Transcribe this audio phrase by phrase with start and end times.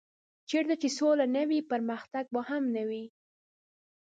[0.49, 3.05] چېرته چې سوله نه وي پرمختګ به هم نه وي.